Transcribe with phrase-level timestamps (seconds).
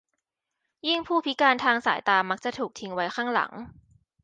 [0.87, 3.51] ยิ่งผู้พิการทางสายตามักจะถูกทิ้งไว้ข้างหลัง